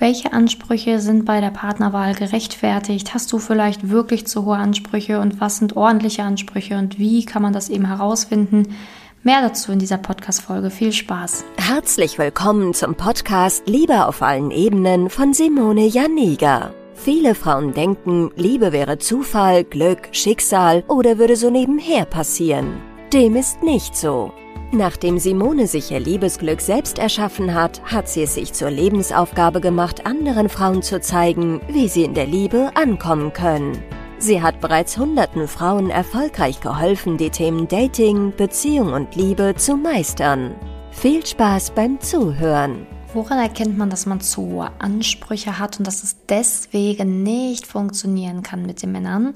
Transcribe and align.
Welche 0.00 0.32
Ansprüche 0.32 1.00
sind 1.00 1.24
bei 1.24 1.40
der 1.40 1.50
Partnerwahl 1.50 2.14
gerechtfertigt? 2.14 3.14
Hast 3.14 3.32
du 3.32 3.40
vielleicht 3.40 3.90
wirklich 3.90 4.28
zu 4.28 4.44
hohe 4.44 4.56
Ansprüche 4.56 5.18
und 5.18 5.40
was 5.40 5.56
sind 5.56 5.76
ordentliche 5.76 6.22
Ansprüche 6.22 6.78
und 6.78 7.00
wie 7.00 7.24
kann 7.24 7.42
man 7.42 7.52
das 7.52 7.68
eben 7.68 7.84
herausfinden? 7.84 8.76
Mehr 9.24 9.42
dazu 9.42 9.72
in 9.72 9.80
dieser 9.80 9.98
Podcast-Folge. 9.98 10.70
Viel 10.70 10.92
Spaß. 10.92 11.44
Herzlich 11.56 12.16
willkommen 12.16 12.74
zum 12.74 12.94
Podcast 12.94 13.64
Liebe 13.66 14.06
auf 14.06 14.22
allen 14.22 14.52
Ebenen 14.52 15.10
von 15.10 15.34
Simone 15.34 15.86
Janiga. 15.86 16.72
Viele 16.94 17.34
Frauen 17.34 17.72
denken, 17.72 18.30
Liebe 18.36 18.70
wäre 18.70 18.98
Zufall, 18.98 19.64
Glück, 19.64 20.10
Schicksal 20.12 20.84
oder 20.86 21.18
würde 21.18 21.34
so 21.34 21.50
nebenher 21.50 22.04
passieren. 22.04 22.80
Dem 23.12 23.34
ist 23.34 23.64
nicht 23.64 23.96
so. 23.96 24.32
Nachdem 24.70 25.18
Simone 25.18 25.66
sich 25.66 25.90
ihr 25.90 26.00
Liebesglück 26.00 26.60
selbst 26.60 26.98
erschaffen 26.98 27.54
hat, 27.54 27.80
hat 27.84 28.06
sie 28.06 28.22
es 28.22 28.34
sich 28.34 28.52
zur 28.52 28.70
Lebensaufgabe 28.70 29.62
gemacht, 29.62 30.04
anderen 30.04 30.50
Frauen 30.50 30.82
zu 30.82 31.00
zeigen, 31.00 31.62
wie 31.68 31.88
sie 31.88 32.04
in 32.04 32.12
der 32.12 32.26
Liebe 32.26 32.70
ankommen 32.74 33.32
können. 33.32 33.82
Sie 34.18 34.42
hat 34.42 34.60
bereits 34.60 34.98
hunderten 34.98 35.48
Frauen 35.48 35.88
erfolgreich 35.88 36.60
geholfen, 36.60 37.16
die 37.16 37.30
Themen 37.30 37.66
Dating, 37.66 38.34
Beziehung 38.36 38.92
und 38.92 39.14
Liebe 39.16 39.54
zu 39.56 39.76
meistern. 39.76 40.54
Viel 40.90 41.24
Spaß 41.24 41.70
beim 41.70 41.98
Zuhören. 42.00 42.86
Woran 43.14 43.38
erkennt 43.38 43.78
man, 43.78 43.88
dass 43.88 44.04
man 44.04 44.20
zu 44.20 44.42
hohe 44.42 44.70
Ansprüche 44.80 45.58
hat 45.58 45.78
und 45.78 45.86
dass 45.86 46.02
es 46.02 46.16
deswegen 46.28 47.22
nicht 47.22 47.66
funktionieren 47.66 48.42
kann 48.42 48.66
mit 48.66 48.82
den 48.82 48.92
Männern? 48.92 49.32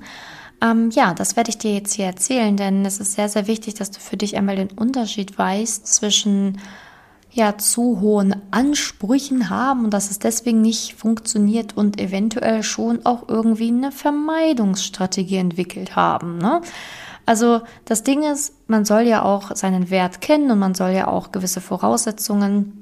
Ähm, 0.62 0.90
ja, 0.90 1.12
das 1.12 1.34
werde 1.36 1.50
ich 1.50 1.58
dir 1.58 1.74
jetzt 1.74 1.94
hier 1.94 2.06
erzählen, 2.06 2.56
denn 2.56 2.86
es 2.86 3.00
ist 3.00 3.14
sehr, 3.14 3.28
sehr 3.28 3.48
wichtig, 3.48 3.74
dass 3.74 3.90
du 3.90 3.98
für 3.98 4.16
dich 4.16 4.36
einmal 4.36 4.56
den 4.56 4.70
Unterschied 4.70 5.36
weißt 5.36 5.86
zwischen 5.86 6.58
ja 7.32 7.56
zu 7.56 8.00
hohen 8.00 8.36
Ansprüchen 8.50 9.48
haben 9.48 9.84
und 9.84 9.94
dass 9.94 10.10
es 10.10 10.18
deswegen 10.18 10.60
nicht 10.60 10.94
funktioniert 10.94 11.76
und 11.76 11.98
eventuell 11.98 12.62
schon 12.62 13.04
auch 13.06 13.28
irgendwie 13.28 13.68
eine 13.68 13.90
Vermeidungsstrategie 13.90 15.38
entwickelt 15.38 15.96
haben. 15.96 16.38
Ne? 16.38 16.60
Also 17.24 17.62
das 17.86 18.02
Ding 18.02 18.22
ist, 18.22 18.54
man 18.68 18.84
soll 18.84 19.02
ja 19.02 19.22
auch 19.22 19.56
seinen 19.56 19.90
Wert 19.90 20.20
kennen 20.20 20.50
und 20.50 20.58
man 20.58 20.74
soll 20.74 20.90
ja 20.90 21.08
auch 21.08 21.32
gewisse 21.32 21.62
Voraussetzungen 21.62 22.81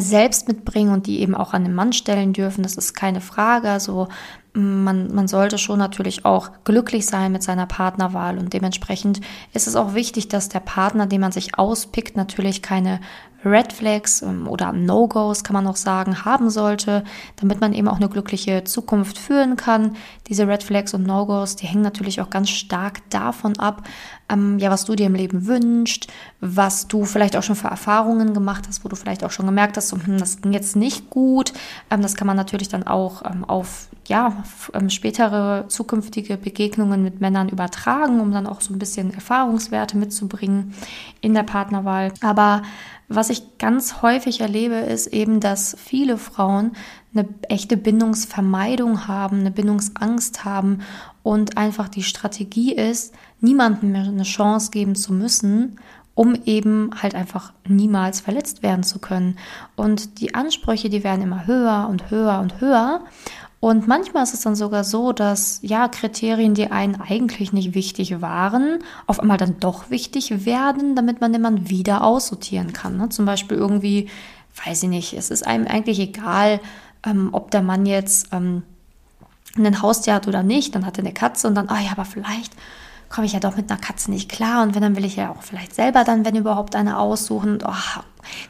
selbst 0.00 0.48
mitbringen 0.48 0.92
und 0.92 1.06
die 1.06 1.20
eben 1.20 1.34
auch 1.34 1.52
an 1.52 1.64
den 1.64 1.74
Mann 1.74 1.92
stellen 1.92 2.32
dürfen. 2.32 2.62
Das 2.62 2.76
ist 2.76 2.94
keine 2.94 3.20
Frage. 3.20 3.70
Also 3.70 4.08
man, 4.54 5.14
man 5.14 5.28
sollte 5.28 5.58
schon 5.58 5.78
natürlich 5.78 6.24
auch 6.24 6.50
glücklich 6.64 7.06
sein 7.06 7.32
mit 7.32 7.42
seiner 7.42 7.66
Partnerwahl 7.66 8.38
und 8.38 8.52
dementsprechend 8.52 9.20
ist 9.52 9.66
es 9.66 9.76
auch 9.76 9.94
wichtig, 9.94 10.28
dass 10.28 10.48
der 10.48 10.60
Partner, 10.60 11.06
den 11.06 11.20
man 11.22 11.32
sich 11.32 11.58
auspickt, 11.58 12.16
natürlich 12.16 12.62
keine 12.62 13.00
Red 13.44 13.72
Flags 13.72 14.22
ähm, 14.22 14.48
oder 14.48 14.72
No-Gos, 14.72 15.44
kann 15.44 15.54
man 15.54 15.66
auch 15.66 15.76
sagen, 15.76 16.24
haben 16.24 16.50
sollte, 16.50 17.04
damit 17.36 17.60
man 17.60 17.72
eben 17.72 17.88
auch 17.88 17.96
eine 17.96 18.08
glückliche 18.08 18.64
Zukunft 18.64 19.18
führen 19.18 19.56
kann. 19.56 19.96
Diese 20.28 20.46
Red 20.46 20.62
Flags 20.62 20.94
und 20.94 21.06
No-Gos, 21.06 21.56
die 21.56 21.66
hängen 21.66 21.82
natürlich 21.82 22.20
auch 22.20 22.30
ganz 22.30 22.50
stark 22.50 23.08
davon 23.10 23.58
ab, 23.58 23.82
ähm, 24.28 24.58
ja, 24.58 24.70
was 24.70 24.84
du 24.84 24.94
dir 24.94 25.06
im 25.06 25.14
Leben 25.14 25.46
wünschst, 25.46 26.06
was 26.40 26.88
du 26.88 27.04
vielleicht 27.04 27.36
auch 27.36 27.42
schon 27.42 27.56
für 27.56 27.68
Erfahrungen 27.68 28.34
gemacht 28.34 28.64
hast, 28.68 28.84
wo 28.84 28.88
du 28.88 28.96
vielleicht 28.96 29.24
auch 29.24 29.30
schon 29.30 29.46
gemerkt 29.46 29.76
hast, 29.76 29.88
so, 29.88 29.96
hm, 29.96 30.18
das 30.18 30.40
ging 30.40 30.52
jetzt 30.52 30.76
nicht 30.76 31.10
gut. 31.10 31.52
Ähm, 31.90 32.02
das 32.02 32.14
kann 32.14 32.26
man 32.26 32.36
natürlich 32.36 32.68
dann 32.68 32.84
auch 32.84 33.22
ähm, 33.24 33.44
auf 33.44 33.88
ja, 34.08 34.44
ähm, 34.74 34.90
spätere 34.90 35.66
zukünftige 35.68 36.36
Begegnungen 36.36 37.02
mit 37.02 37.20
Männern 37.20 37.48
übertragen, 37.48 38.20
um 38.20 38.32
dann 38.32 38.46
auch 38.46 38.60
so 38.60 38.72
ein 38.72 38.78
bisschen 38.78 39.14
Erfahrungswerte 39.14 39.96
mitzubringen 39.96 40.74
in 41.20 41.34
der 41.34 41.44
Partnerwahl. 41.44 42.12
Aber 42.20 42.62
was 43.14 43.30
ich 43.30 43.58
ganz 43.58 44.02
häufig 44.02 44.40
erlebe, 44.40 44.74
ist 44.74 45.08
eben, 45.08 45.40
dass 45.40 45.76
viele 45.78 46.18
Frauen 46.18 46.72
eine 47.14 47.28
echte 47.48 47.76
Bindungsvermeidung 47.76 49.06
haben, 49.06 49.40
eine 49.40 49.50
Bindungsangst 49.50 50.44
haben 50.44 50.80
und 51.22 51.56
einfach 51.58 51.88
die 51.88 52.02
Strategie 52.02 52.74
ist, 52.74 53.14
niemandem 53.40 53.92
mehr 53.92 54.02
eine 54.02 54.22
Chance 54.22 54.70
geben 54.70 54.94
zu 54.94 55.12
müssen, 55.12 55.78
um 56.14 56.34
eben 56.44 56.90
halt 57.02 57.14
einfach 57.14 57.52
niemals 57.66 58.20
verletzt 58.20 58.62
werden 58.62 58.82
zu 58.82 58.98
können. 58.98 59.38
Und 59.76 60.20
die 60.20 60.34
Ansprüche, 60.34 60.90
die 60.90 61.04
werden 61.04 61.22
immer 61.22 61.46
höher 61.46 61.86
und 61.88 62.10
höher 62.10 62.38
und 62.40 62.60
höher. 62.60 63.02
Und 63.62 63.86
manchmal 63.86 64.24
ist 64.24 64.34
es 64.34 64.40
dann 64.40 64.56
sogar 64.56 64.82
so, 64.82 65.12
dass 65.12 65.60
ja 65.62 65.86
Kriterien, 65.86 66.52
die 66.52 66.72
einen 66.72 67.00
eigentlich 67.00 67.52
nicht 67.52 67.76
wichtig 67.76 68.20
waren, 68.20 68.80
auf 69.06 69.20
einmal 69.20 69.36
dann 69.36 69.60
doch 69.60 69.88
wichtig 69.88 70.44
werden, 70.44 70.96
damit 70.96 71.20
man 71.20 71.32
den 71.32 71.42
Mann 71.42 71.70
wieder 71.70 72.02
aussortieren 72.02 72.72
kann. 72.72 72.96
Ne? 72.96 73.08
Zum 73.10 73.24
Beispiel 73.24 73.56
irgendwie, 73.56 74.08
weiß 74.66 74.82
ich 74.82 74.88
nicht, 74.88 75.12
es 75.12 75.30
ist 75.30 75.46
einem 75.46 75.68
eigentlich 75.68 76.00
egal, 76.00 76.58
ähm, 77.06 77.28
ob 77.30 77.52
der 77.52 77.62
Mann 77.62 77.86
jetzt 77.86 78.30
ähm, 78.32 78.64
ein 79.56 79.80
Haustier 79.80 80.14
hat 80.14 80.26
oder 80.26 80.42
nicht. 80.42 80.74
Dann 80.74 80.84
hat 80.84 80.98
er 80.98 81.04
eine 81.04 81.14
Katze 81.14 81.46
und 81.46 81.54
dann, 81.54 81.68
ah 81.68 81.76
oh 81.78 81.84
ja, 81.84 81.92
aber 81.92 82.04
vielleicht 82.04 82.54
komme 83.12 83.26
ich 83.26 83.34
ja 83.34 83.40
doch 83.40 83.56
mit 83.56 83.70
einer 83.70 83.80
Katze 83.80 84.10
nicht 84.10 84.30
klar. 84.30 84.62
Und 84.62 84.74
wenn, 84.74 84.82
dann 84.82 84.96
will 84.96 85.04
ich 85.04 85.16
ja 85.16 85.30
auch 85.30 85.42
vielleicht 85.42 85.74
selber 85.74 86.02
dann, 86.02 86.24
wenn 86.24 86.34
überhaupt, 86.34 86.74
eine 86.74 86.98
aussuchen. 86.98 87.52
Und, 87.52 87.64
oh, 87.64 88.00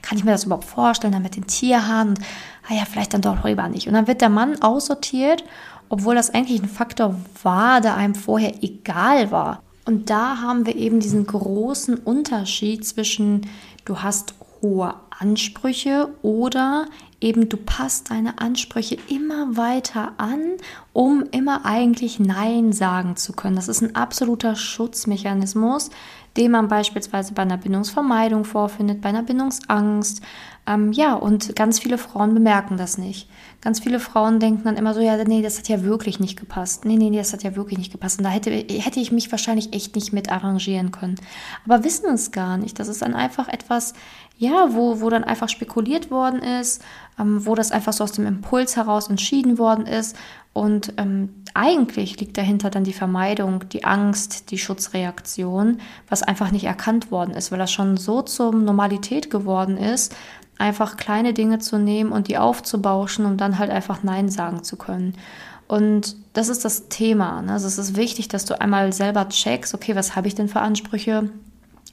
kann 0.00 0.16
ich 0.16 0.24
mir 0.24 0.30
das 0.30 0.44
überhaupt 0.44 0.64
vorstellen, 0.64 1.12
dann 1.12 1.22
mit 1.22 1.36
den 1.36 1.46
Tierhaaren? 1.46 2.10
Und, 2.10 2.20
ah 2.68 2.74
ja, 2.74 2.84
vielleicht 2.84 3.12
dann 3.12 3.22
doch 3.22 3.44
lieber 3.44 3.68
nicht. 3.68 3.88
Und 3.88 3.94
dann 3.94 4.06
wird 4.06 4.20
der 4.20 4.28
Mann 4.28 4.62
aussortiert, 4.62 5.44
obwohl 5.88 6.14
das 6.14 6.32
eigentlich 6.32 6.62
ein 6.62 6.68
Faktor 6.68 7.16
war, 7.42 7.80
der 7.80 7.96
einem 7.96 8.14
vorher 8.14 8.62
egal 8.62 9.30
war. 9.30 9.62
Und 9.84 10.10
da 10.10 10.40
haben 10.40 10.64
wir 10.64 10.76
eben 10.76 11.00
diesen 11.00 11.26
großen 11.26 11.96
Unterschied 11.96 12.86
zwischen, 12.86 13.48
du 13.84 13.98
hast 13.98 14.34
hohe 14.62 14.94
Ansprüche 15.10 16.14
oder 16.22 16.86
eben 17.20 17.48
du 17.48 17.56
passt 17.56 18.10
deine 18.10 18.38
Ansprüche 18.38 18.96
immer 19.08 19.56
weiter 19.56 20.12
an, 20.18 20.40
um 20.92 21.24
immer 21.30 21.64
eigentlich 21.64 22.18
Nein 22.18 22.72
sagen 22.72 23.16
zu 23.16 23.32
können. 23.32 23.56
Das 23.56 23.68
ist 23.68 23.82
ein 23.82 23.94
absoluter 23.94 24.56
Schutzmechanismus, 24.56 25.90
den 26.36 26.50
man 26.50 26.68
beispielsweise 26.68 27.34
bei 27.34 27.42
einer 27.42 27.58
Bindungsvermeidung 27.58 28.44
vorfindet, 28.44 29.00
bei 29.00 29.10
einer 29.10 29.22
Bindungsangst. 29.22 30.22
Ähm, 30.64 30.92
ja, 30.92 31.14
und 31.14 31.56
ganz 31.56 31.80
viele 31.80 31.98
Frauen 31.98 32.34
bemerken 32.34 32.76
das 32.76 32.96
nicht. 32.96 33.28
Ganz 33.60 33.80
viele 33.80 33.98
Frauen 33.98 34.38
denken 34.38 34.62
dann 34.64 34.76
immer 34.76 34.94
so, 34.94 35.00
ja, 35.00 35.16
nee, 35.24 35.42
das 35.42 35.58
hat 35.58 35.68
ja 35.68 35.82
wirklich 35.82 36.20
nicht 36.20 36.38
gepasst. 36.38 36.84
Nee, 36.84 36.96
nee, 36.96 37.10
nee, 37.10 37.18
das 37.18 37.32
hat 37.32 37.42
ja 37.42 37.56
wirklich 37.56 37.78
nicht 37.78 37.90
gepasst. 37.90 38.18
Und 38.18 38.24
da 38.24 38.30
hätte, 38.30 38.50
hätte 38.50 39.00
ich 39.00 39.10
mich 39.10 39.30
wahrscheinlich 39.32 39.72
echt 39.72 39.96
nicht 39.96 40.12
mit 40.12 40.30
arrangieren 40.30 40.92
können. 40.92 41.16
Aber 41.64 41.82
wissen 41.82 42.12
es 42.14 42.30
gar 42.30 42.58
nicht. 42.58 42.78
Das 42.78 42.86
ist 42.86 43.02
dann 43.02 43.14
einfach 43.14 43.48
etwas, 43.48 43.94
ja, 44.38 44.68
wo, 44.70 45.00
wo 45.00 45.10
dann 45.10 45.24
einfach 45.24 45.48
spekuliert 45.48 46.12
worden 46.12 46.40
ist, 46.40 46.82
ähm, 47.18 47.44
wo 47.44 47.56
das 47.56 47.72
einfach 47.72 47.92
so 47.92 48.04
aus 48.04 48.12
dem 48.12 48.26
Impuls 48.26 48.76
heraus 48.76 49.10
entschieden 49.10 49.58
worden 49.58 49.86
ist. 49.86 50.16
Und 50.52 50.94
ähm, 50.98 51.30
eigentlich 51.54 52.20
liegt 52.20 52.36
dahinter 52.36 52.68
dann 52.68 52.84
die 52.84 52.92
Vermeidung, 52.92 53.68
die 53.70 53.84
Angst, 53.84 54.50
die 54.50 54.58
Schutzreaktion, 54.58 55.78
was 56.08 56.22
einfach 56.22 56.50
nicht 56.50 56.64
erkannt 56.64 57.10
worden 57.10 57.34
ist, 57.34 57.50
weil 57.50 57.58
das 57.58 57.72
schon 57.72 57.96
so 57.96 58.22
zur 58.22 58.54
Normalität 58.54 59.30
geworden 59.30 59.78
ist, 59.78 60.14
einfach 60.58 60.96
kleine 60.96 61.32
Dinge 61.32 61.58
zu 61.58 61.78
nehmen 61.78 62.12
und 62.12 62.28
die 62.28 62.38
aufzubauschen, 62.38 63.24
um 63.24 63.36
dann 63.36 63.58
halt 63.58 63.70
einfach 63.70 64.02
Nein 64.02 64.28
sagen 64.28 64.62
zu 64.62 64.76
können. 64.76 65.14
Und 65.68 66.16
das 66.34 66.50
ist 66.50 66.66
das 66.66 66.88
Thema. 66.88 67.40
Ne? 67.40 67.52
Also 67.52 67.66
es 67.66 67.78
ist 67.78 67.96
wichtig, 67.96 68.28
dass 68.28 68.44
du 68.44 68.60
einmal 68.60 68.92
selber 68.92 69.28
checkst, 69.28 69.74
okay, 69.74 69.96
was 69.96 70.14
habe 70.14 70.28
ich 70.28 70.34
denn 70.34 70.48
für 70.48 70.60
Ansprüche? 70.60 71.30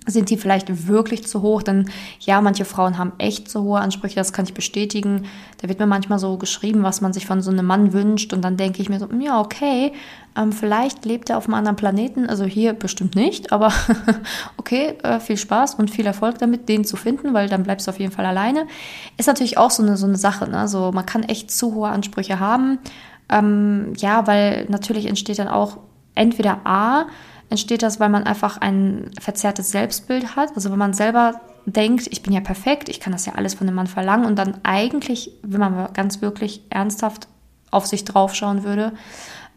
Sind 0.09 0.29
die 0.29 0.37
vielleicht 0.37 0.87
wirklich 0.87 1.27
zu 1.27 1.41
hoch? 1.41 1.61
Denn 1.61 1.89
ja, 2.19 2.41
manche 2.41 2.65
Frauen 2.65 2.97
haben 2.97 3.13
echt 3.17 3.49
zu 3.49 3.63
hohe 3.63 3.79
Ansprüche, 3.79 4.15
das 4.15 4.33
kann 4.33 4.45
ich 4.45 4.53
bestätigen. 4.53 5.25
Da 5.61 5.69
wird 5.69 5.79
mir 5.79 5.87
manchmal 5.87 6.19
so 6.19 6.37
geschrieben, 6.37 6.83
was 6.83 7.01
man 7.01 7.13
sich 7.13 7.25
von 7.25 7.41
so 7.41 7.51
einem 7.51 7.65
Mann 7.65 7.93
wünscht. 7.93 8.33
Und 8.33 8.41
dann 8.41 8.57
denke 8.57 8.81
ich 8.81 8.89
mir 8.89 8.99
so, 8.99 9.07
ja, 9.19 9.39
okay, 9.39 9.93
ähm, 10.35 10.51
vielleicht 10.51 11.05
lebt 11.05 11.29
er 11.29 11.37
auf 11.37 11.45
einem 11.45 11.55
anderen 11.55 11.75
Planeten. 11.75 12.27
Also 12.27 12.45
hier 12.45 12.73
bestimmt 12.73 13.15
nicht, 13.15 13.51
aber 13.51 13.71
okay, 14.57 14.97
äh, 15.03 15.19
viel 15.19 15.37
Spaß 15.37 15.75
und 15.75 15.91
viel 15.91 16.05
Erfolg 16.05 16.37
damit, 16.39 16.69
den 16.69 16.85
zu 16.85 16.95
finden, 16.97 17.33
weil 17.33 17.49
dann 17.49 17.63
bleibst 17.63 17.87
du 17.87 17.91
auf 17.91 17.99
jeden 17.99 18.11
Fall 18.11 18.25
alleine. 18.25 18.67
Ist 19.17 19.27
natürlich 19.27 19.57
auch 19.57 19.71
so 19.71 19.83
eine, 19.83 19.97
so 19.97 20.07
eine 20.07 20.17
Sache. 20.17 20.49
Ne? 20.49 20.57
Also 20.57 20.91
man 20.91 21.05
kann 21.05 21.23
echt 21.23 21.51
zu 21.51 21.75
hohe 21.75 21.89
Ansprüche 21.89 22.39
haben. 22.39 22.79
Ähm, 23.29 23.93
ja, 23.97 24.25
weil 24.27 24.65
natürlich 24.69 25.05
entsteht 25.05 25.39
dann 25.39 25.47
auch 25.47 25.77
entweder 26.15 26.61
A, 26.65 27.05
entsteht 27.49 27.83
das, 27.83 27.99
weil 27.99 28.09
man 28.09 28.23
einfach 28.23 28.57
ein 28.57 29.11
verzerrtes 29.19 29.71
Selbstbild 29.71 30.35
hat. 30.35 30.55
Also 30.55 30.71
wenn 30.71 30.77
man 30.77 30.93
selber 30.93 31.41
denkt, 31.65 32.07
ich 32.09 32.23
bin 32.23 32.33
ja 32.33 32.41
perfekt, 32.41 32.89
ich 32.89 32.99
kann 32.99 33.13
das 33.13 33.25
ja 33.25 33.33
alles 33.33 33.53
von 33.53 33.67
dem 33.67 33.75
Mann 33.75 33.87
verlangen 33.87 34.25
und 34.25 34.37
dann 34.37 34.59
eigentlich, 34.63 35.31
wenn 35.41 35.59
man 35.59 35.93
ganz 35.93 36.21
wirklich 36.21 36.63
ernsthaft 36.69 37.27
auf 37.71 37.85
sich 37.85 38.05
draufschauen 38.05 38.63
würde, 38.63 38.93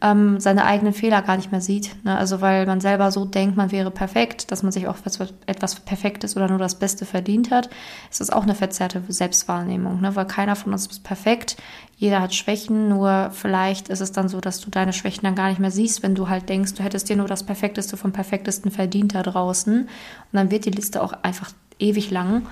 ähm, 0.03 0.39
seine 0.41 0.65
eigenen 0.65 0.93
Fehler 0.93 1.21
gar 1.21 1.37
nicht 1.37 1.51
mehr 1.51 1.61
sieht. 1.61 1.95
Ne? 2.03 2.15
Also 2.15 2.41
weil 2.41 2.65
man 2.65 2.81
selber 2.81 3.09
so 3.11 3.23
denkt, 3.23 3.55
man 3.55 3.71
wäre 3.71 3.89
perfekt, 3.89 4.51
dass 4.51 4.61
man 4.61 4.73
sich 4.73 4.87
auch 4.87 4.97
etwas 5.45 5.75
Perfektes 5.79 6.35
oder 6.35 6.49
nur 6.49 6.59
das 6.59 6.75
Beste 6.75 7.05
verdient 7.05 7.49
hat, 7.49 7.69
ist 8.11 8.19
das 8.19 8.29
auch 8.29 8.43
eine 8.43 8.53
verzerrte 8.53 9.01
Selbstwahrnehmung, 9.07 10.01
ne? 10.01 10.13
weil 10.15 10.27
keiner 10.27 10.57
von 10.57 10.73
uns 10.73 10.87
ist 10.87 11.05
perfekt. 11.05 11.55
Jeder 11.95 12.19
hat 12.19 12.35
Schwächen, 12.35 12.89
nur 12.89 13.29
vielleicht 13.31 13.87
ist 13.87 14.01
es 14.01 14.11
dann 14.11 14.27
so, 14.27 14.41
dass 14.41 14.59
du 14.59 14.69
deine 14.69 14.91
Schwächen 14.91 15.23
dann 15.23 15.35
gar 15.35 15.47
nicht 15.47 15.59
mehr 15.59 15.71
siehst, 15.71 16.03
wenn 16.03 16.15
du 16.15 16.27
halt 16.27 16.49
denkst, 16.49 16.73
du 16.73 16.83
hättest 16.83 17.07
dir 17.07 17.15
nur 17.15 17.27
das 17.27 17.43
Perfekteste 17.43 17.95
vom 17.95 18.11
Perfektesten 18.11 18.71
verdient 18.71 19.15
da 19.15 19.23
draußen. 19.23 19.83
Und 19.83 19.89
dann 20.33 20.51
wird 20.51 20.65
die 20.65 20.71
Liste 20.71 21.01
auch 21.01 21.13
einfach 21.23 21.51
ewig 21.79 22.11
lang. 22.11 22.45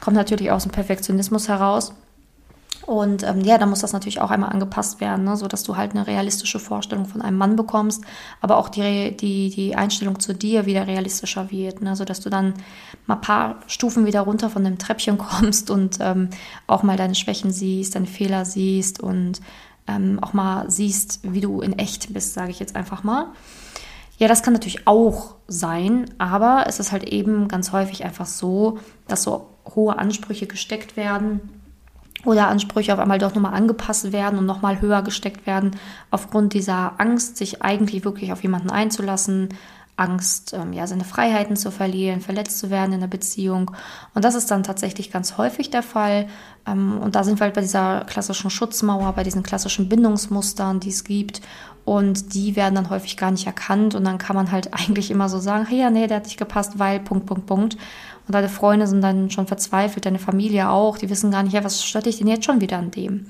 Kommt 0.00 0.16
natürlich 0.16 0.50
aus 0.50 0.64
dem 0.64 0.72
Perfektionismus 0.72 1.48
heraus. 1.48 1.94
Und 2.86 3.24
ähm, 3.24 3.40
ja, 3.40 3.58
da 3.58 3.66
muss 3.66 3.80
das 3.80 3.92
natürlich 3.92 4.20
auch 4.20 4.30
einmal 4.30 4.50
angepasst 4.50 5.00
werden, 5.00 5.24
ne? 5.24 5.36
so 5.36 5.48
dass 5.48 5.64
du 5.64 5.76
halt 5.76 5.90
eine 5.90 6.06
realistische 6.06 6.60
Vorstellung 6.60 7.06
von 7.06 7.20
einem 7.20 7.36
Mann 7.36 7.56
bekommst, 7.56 8.04
aber 8.40 8.58
auch 8.58 8.68
die, 8.68 9.16
die, 9.16 9.50
die 9.50 9.74
Einstellung 9.74 10.20
zu 10.20 10.34
dir 10.34 10.66
wieder 10.66 10.86
realistischer 10.86 11.50
wird, 11.50 11.82
ne? 11.82 11.96
so 11.96 12.04
dass 12.04 12.20
du 12.20 12.30
dann 12.30 12.54
mal 13.06 13.16
ein 13.16 13.20
paar 13.20 13.56
Stufen 13.66 14.06
wieder 14.06 14.20
runter 14.20 14.50
von 14.50 14.62
dem 14.62 14.78
Treppchen 14.78 15.18
kommst 15.18 15.68
und 15.68 15.98
ähm, 16.00 16.30
auch 16.68 16.84
mal 16.84 16.96
deine 16.96 17.16
Schwächen 17.16 17.50
siehst, 17.50 17.96
deine 17.96 18.06
Fehler 18.06 18.44
siehst 18.44 19.00
und 19.00 19.40
ähm, 19.88 20.20
auch 20.22 20.32
mal 20.32 20.70
siehst, 20.70 21.20
wie 21.24 21.40
du 21.40 21.60
in 21.60 21.76
echt 21.78 22.14
bist, 22.14 22.34
sage 22.34 22.52
ich 22.52 22.60
jetzt 22.60 22.76
einfach 22.76 23.02
mal. 23.02 23.26
Ja, 24.18 24.28
das 24.28 24.44
kann 24.44 24.52
natürlich 24.52 24.86
auch 24.86 25.34
sein, 25.48 26.06
aber 26.18 26.64
es 26.68 26.78
ist 26.78 26.92
halt 26.92 27.04
eben 27.04 27.48
ganz 27.48 27.72
häufig 27.72 28.04
einfach 28.04 28.26
so, 28.26 28.78
dass 29.08 29.24
so 29.24 29.48
hohe 29.74 29.98
Ansprüche 29.98 30.46
gesteckt 30.46 30.96
werden 30.96 31.55
oder 32.26 32.48
Ansprüche 32.48 32.92
auf 32.92 32.98
einmal 32.98 33.18
doch 33.18 33.34
nochmal 33.34 33.54
angepasst 33.54 34.12
werden 34.12 34.38
und 34.38 34.46
nochmal 34.46 34.80
höher 34.80 35.02
gesteckt 35.02 35.46
werden, 35.46 35.72
aufgrund 36.10 36.52
dieser 36.52 36.94
Angst, 36.98 37.36
sich 37.36 37.62
eigentlich 37.62 38.04
wirklich 38.04 38.32
auf 38.32 38.42
jemanden 38.42 38.70
einzulassen, 38.70 39.50
Angst, 39.96 40.52
ähm, 40.52 40.72
ja, 40.72 40.86
seine 40.86 41.04
Freiheiten 41.04 41.56
zu 41.56 41.70
verlieren, 41.70 42.20
verletzt 42.20 42.58
zu 42.58 42.70
werden 42.70 42.92
in 42.92 43.00
der 43.00 43.06
Beziehung. 43.06 43.70
Und 44.14 44.24
das 44.24 44.34
ist 44.34 44.50
dann 44.50 44.62
tatsächlich 44.62 45.10
ganz 45.10 45.38
häufig 45.38 45.70
der 45.70 45.82
Fall. 45.82 46.28
Ähm, 46.66 46.98
und 46.98 47.14
da 47.14 47.24
sind 47.24 47.40
wir 47.40 47.44
halt 47.44 47.54
bei 47.54 47.62
dieser 47.62 48.04
klassischen 48.04 48.50
Schutzmauer, 48.50 49.12
bei 49.14 49.22
diesen 49.22 49.42
klassischen 49.42 49.88
Bindungsmustern, 49.88 50.80
die 50.80 50.90
es 50.90 51.04
gibt. 51.04 51.40
Und 51.86 52.34
die 52.34 52.56
werden 52.56 52.74
dann 52.74 52.90
häufig 52.90 53.16
gar 53.16 53.30
nicht 53.30 53.46
erkannt. 53.46 53.94
Und 53.94 54.04
dann 54.04 54.18
kann 54.18 54.36
man 54.36 54.52
halt 54.52 54.74
eigentlich 54.78 55.10
immer 55.10 55.30
so 55.30 55.38
sagen, 55.38 55.64
hey, 55.66 55.80
ja, 55.80 55.90
nee, 55.90 56.06
der 56.06 56.18
hat 56.18 56.24
nicht 56.24 56.38
gepasst, 56.38 56.78
weil, 56.78 57.00
Punkt, 57.00 57.24
Punkt, 57.26 57.46
Punkt. 57.46 57.76
Und 58.26 58.34
deine 58.34 58.48
Freunde 58.48 58.86
sind 58.86 59.00
dann 59.00 59.30
schon 59.30 59.46
verzweifelt, 59.46 60.04
deine 60.04 60.18
Familie 60.18 60.68
auch. 60.68 60.98
Die 60.98 61.08
wissen 61.08 61.30
gar 61.30 61.42
nicht, 61.42 61.52
ja, 61.54 61.64
was 61.64 61.84
stört 61.84 62.06
dich 62.06 62.18
denn 62.18 62.26
jetzt 62.26 62.44
schon 62.44 62.60
wieder 62.60 62.76
an 62.78 62.90
dem? 62.90 63.26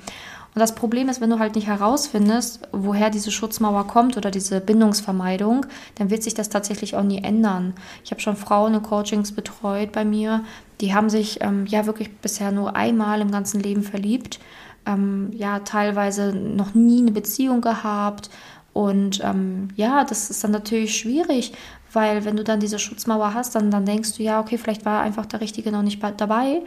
Und 0.57 0.61
das 0.61 0.75
Problem 0.75 1.11
ist, 1.11 1.21
wenn 1.21 1.29
du 1.29 1.39
halt 1.39 1.55
nicht 1.55 1.67
herausfindest, 1.67 2.61
woher 2.73 3.11
diese 3.11 3.31
Schutzmauer 3.31 3.87
kommt 3.87 4.17
oder 4.17 4.31
diese 4.31 4.59
Bindungsvermeidung, 4.63 5.67
dann 5.97 6.09
wird 6.09 6.23
sich 6.23 6.33
das 6.33 6.49
tatsächlich 6.49 6.97
auch 6.97 7.03
nie 7.03 7.23
ändern. 7.23 7.75
Ich 8.03 8.11
habe 8.11 8.23
schon 8.23 8.37
Frauen 8.37 8.73
in 8.73 8.83
Coachings 8.83 9.33
betreut 9.33 9.93
bei 9.93 10.07
mir, 10.07 10.45
die 10.81 10.95
haben 10.95 11.11
sich 11.11 11.43
ähm, 11.43 11.67
ja 11.67 11.85
wirklich 11.85 12.11
bisher 12.11 12.53
nur 12.53 12.75
einmal 12.75 13.21
im 13.21 13.31
ganzen 13.31 13.61
Leben 13.61 13.83
verliebt, 13.83 14.41
ähm, 14.87 15.29
ja 15.35 15.59
teilweise 15.59 16.33
noch 16.35 16.73
nie 16.73 17.03
eine 17.03 17.13
Beziehung 17.13 17.61
gehabt. 17.61 18.31
Und 18.73 19.21
ähm, 19.23 19.69
ja, 19.77 20.05
das 20.05 20.31
ist 20.31 20.43
dann 20.43 20.53
natürlich 20.53 20.97
schwierig, 20.97 21.53
weil 21.93 22.25
wenn 22.25 22.37
du 22.37 22.45
dann 22.45 22.61
diese 22.61 22.79
Schutzmauer 22.79 23.35
hast, 23.35 23.57
dann, 23.57 23.71
dann 23.71 23.85
denkst 23.85 24.17
du, 24.17 24.23
ja, 24.23 24.41
okay, 24.41 24.57
vielleicht 24.57 24.87
war 24.87 25.03
einfach 25.03 25.27
der 25.27 25.43
Richtige 25.43 25.71
noch 25.71 25.83
nicht 25.83 26.03
dabei, 26.17 26.63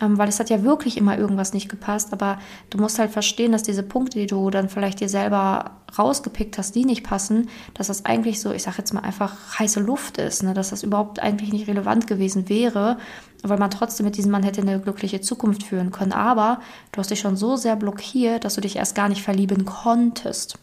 weil 0.00 0.28
es 0.28 0.38
hat 0.38 0.50
ja 0.50 0.62
wirklich 0.62 0.96
immer 0.96 1.18
irgendwas 1.18 1.52
nicht 1.52 1.68
gepasst, 1.68 2.12
aber 2.12 2.38
du 2.70 2.78
musst 2.78 2.98
halt 2.98 3.10
verstehen, 3.10 3.52
dass 3.52 3.62
diese 3.62 3.82
Punkte, 3.82 4.18
die 4.18 4.26
du 4.26 4.50
dann 4.50 4.68
vielleicht 4.68 5.00
dir 5.00 5.08
selber 5.08 5.72
rausgepickt 5.98 6.58
hast, 6.58 6.74
die 6.74 6.84
nicht 6.84 7.04
passen, 7.04 7.48
dass 7.74 7.88
das 7.88 8.04
eigentlich 8.04 8.40
so, 8.40 8.52
ich 8.52 8.62
sag 8.62 8.78
jetzt 8.78 8.92
mal 8.94 9.00
einfach 9.00 9.58
heiße 9.58 9.80
Luft 9.80 10.18
ist, 10.18 10.42
ne? 10.42 10.54
dass 10.54 10.70
das 10.70 10.82
überhaupt 10.82 11.20
eigentlich 11.20 11.52
nicht 11.52 11.66
relevant 11.66 12.06
gewesen 12.06 12.48
wäre, 12.48 12.98
weil 13.42 13.58
man 13.58 13.70
trotzdem 13.70 14.06
mit 14.06 14.16
diesem 14.16 14.30
Mann 14.30 14.42
hätte 14.42 14.60
eine 14.60 14.80
glückliche 14.80 15.20
Zukunft 15.20 15.62
führen 15.62 15.90
können, 15.90 16.12
aber 16.12 16.60
du 16.92 17.00
hast 17.00 17.10
dich 17.10 17.20
schon 17.20 17.36
so 17.36 17.56
sehr 17.56 17.76
blockiert, 17.76 18.44
dass 18.44 18.54
du 18.54 18.60
dich 18.60 18.76
erst 18.76 18.94
gar 18.94 19.08
nicht 19.08 19.22
verlieben 19.22 19.64
konntest. 19.64 20.58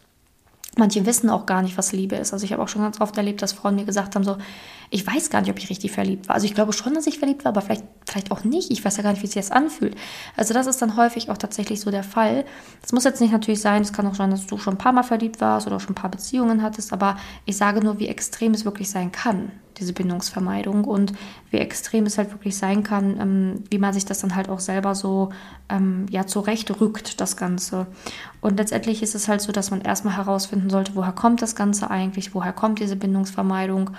Manche 0.78 1.06
wissen 1.06 1.30
auch 1.30 1.46
gar 1.46 1.62
nicht, 1.62 1.78
was 1.78 1.94
Liebe 1.94 2.18
ist. 2.18 2.34
Also 2.34 2.44
ich 2.44 2.52
habe 2.52 2.62
auch 2.62 2.68
schon 2.68 2.82
ganz 2.82 3.00
oft 3.00 3.16
erlebt, 3.18 3.42
dass 3.42 3.54
Frauen 3.54 3.76
mir 3.76 3.86
gesagt 3.86 4.14
haben, 4.16 4.26
so, 4.26 4.38
ich 4.90 5.06
weiß 5.06 5.30
gar 5.30 5.42
nicht, 5.42 5.50
ob 5.50 5.58
ich 5.58 5.70
richtig 5.70 5.92
verliebt 5.92 6.28
war. 6.28 6.36
Also 6.36 6.46
ich 6.46 6.54
glaube 6.54 6.74
schon, 6.74 6.94
dass 6.94 7.08
ich 7.08 7.20
verliebt 7.20 7.46
war, 7.46 7.50
aber 7.50 7.62
vielleicht, 7.62 7.84
vielleicht 8.08 8.32
auch 8.32 8.44
nicht. 8.44 8.72
Ich 8.72 8.84
weiß 8.84 8.98
ja 8.98 9.04
gar 9.04 9.12
nicht, 9.12 9.24
wie 9.24 9.28
sich 9.28 9.36
das 9.36 9.52
anfühlt. 9.52 9.96
Also 10.36 10.54
das 10.54 10.68
ist 10.68 10.82
dann 10.82 10.98
häufig 10.98 11.30
auch 11.30 11.38
tatsächlich 11.38 11.80
so 11.80 11.92
der 11.92 12.04
Fall. 12.04 12.46
Das 12.82 12.92
muss 12.92 13.04
jetzt 13.04 13.22
nicht 13.22 13.32
natürlich 13.32 13.62
sein, 13.62 13.82
es 13.82 13.94
kann 13.94 14.08
auch 14.08 14.16
sein, 14.16 14.32
dass 14.32 14.46
du 14.48 14.58
schon 14.58 14.76
ein 14.76 14.80
paar 14.80 14.94
Mal 14.94 15.04
verliebt 15.04 15.42
warst 15.42 15.68
oder 15.68 15.80
schon 15.80 15.92
ein 15.92 15.96
paar 15.96 16.12
Beziehungen 16.12 16.62
hattest, 16.62 16.94
aber 16.94 17.18
ich 17.46 17.58
sage 17.58 17.82
nur, 17.82 18.00
wie 18.00 18.08
extrem 18.08 18.54
es 18.54 18.66
wirklich 18.66 18.90
sein 18.90 19.12
kann 19.12 19.52
diese 19.78 19.94
Bindungsvermeidung 19.94 20.86
und 20.86 21.14
wie 21.52 21.58
extrem 21.58 22.06
es 22.06 22.18
halt 22.18 22.32
wirklich 22.32 22.58
sein 22.58 22.84
kann, 22.84 23.20
ähm, 23.20 23.64
wie 23.70 23.78
man 23.78 23.94
sich 23.94 24.06
das 24.06 24.20
dann 24.20 24.36
halt 24.36 24.50
auch 24.50 24.60
selber 24.60 24.96
so 24.96 25.30
ähm, 25.70 26.06
ja 26.10 26.26
zurechtrückt, 26.26 27.20
das 27.20 27.38
Ganze. 27.38 27.88
Und 28.42 28.58
letztendlich 28.58 29.04
ist 29.04 29.16
es 29.16 29.28
halt 29.28 29.42
so, 29.42 29.52
dass 29.52 29.72
man 29.72 29.82
erstmal 29.82 30.18
herausfinden 30.18 30.70
sollte, 30.70 30.96
woher 30.96 31.12
kommt 31.12 31.42
das 31.42 31.56
Ganze 31.56 31.90
eigentlich, 31.90 32.34
woher 32.34 32.54
kommt 32.54 32.80
diese 32.80 32.96
Bindungsvermeidung, 32.96 33.92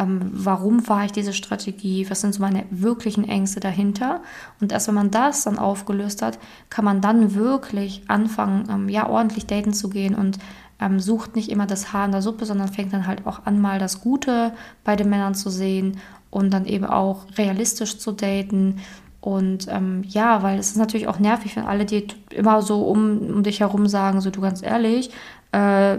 ähm, 0.00 0.30
warum 0.32 0.80
fahre 0.80 1.06
ich 1.06 1.12
diese 1.12 1.34
Strategie, 1.34 2.08
was 2.08 2.22
sind 2.22 2.34
so 2.34 2.40
meine 2.40 2.64
wirklichen 2.70 3.28
Ängste 3.28 3.60
dahinter. 3.60 4.22
Und 4.60 4.72
erst 4.72 4.88
wenn 4.88 4.94
man 4.94 5.10
das 5.10 5.44
dann 5.44 5.58
aufgelöst 5.58 6.22
hat, 6.22 6.38
kann 6.70 6.84
man 6.84 7.02
dann 7.02 7.34
wirklich 7.34 8.02
anfangen, 8.08 8.68
ähm, 8.70 8.88
ja 8.88 9.08
ordentlich 9.08 9.46
daten 9.46 9.74
zu 9.74 9.90
gehen 9.90 10.14
und 10.14 10.38
ähm, 10.80 11.00
sucht 11.00 11.36
nicht 11.36 11.50
immer 11.50 11.66
das 11.66 11.92
Haar 11.92 12.06
in 12.06 12.12
der 12.12 12.22
Suppe, 12.22 12.46
sondern 12.46 12.68
fängt 12.68 12.94
dann 12.94 13.06
halt 13.06 13.26
auch 13.26 13.44
an, 13.44 13.60
mal 13.60 13.78
das 13.78 14.00
Gute 14.00 14.54
bei 14.84 14.96
den 14.96 15.10
Männern 15.10 15.34
zu 15.34 15.50
sehen 15.50 15.98
und 16.30 16.50
dann 16.50 16.64
eben 16.64 16.86
auch 16.86 17.26
realistisch 17.36 17.98
zu 17.98 18.12
daten. 18.12 18.76
Und 19.20 19.66
ähm, 19.68 20.02
ja, 20.08 20.42
weil 20.42 20.58
es 20.58 20.70
ist 20.70 20.78
natürlich 20.78 21.08
auch 21.08 21.18
nervig, 21.18 21.54
wenn 21.56 21.66
alle 21.66 21.84
dir 21.84 22.04
immer 22.30 22.62
so 22.62 22.84
um, 22.84 23.18
um 23.18 23.42
dich 23.42 23.60
herum 23.60 23.86
sagen, 23.86 24.22
so 24.22 24.30
du 24.30 24.40
ganz 24.40 24.62
ehrlich, 24.62 25.10
äh, 25.52 25.98